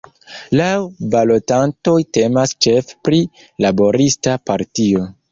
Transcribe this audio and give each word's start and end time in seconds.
Laŭ 0.59 0.69
balotantoj 1.15 1.93
temas 2.17 2.53
ĉefe 2.67 2.97
pri 3.09 3.19
laborista 3.67 4.33
partio. 4.51 5.05